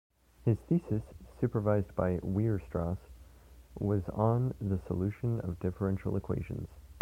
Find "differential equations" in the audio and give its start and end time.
5.59-6.67